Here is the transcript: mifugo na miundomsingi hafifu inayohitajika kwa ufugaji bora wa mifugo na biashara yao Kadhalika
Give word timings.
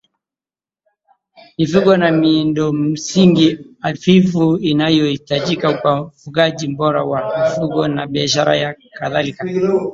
mifugo 1.57 1.97
na 2.01 2.11
miundomsingi 2.11 3.59
hafifu 3.79 4.57
inayohitajika 4.57 5.73
kwa 5.73 6.01
ufugaji 6.01 6.67
bora 6.67 7.03
wa 7.03 7.19
mifugo 7.39 7.87
na 7.87 8.07
biashara 8.07 8.55
yao 8.55 8.75
Kadhalika 8.97 9.45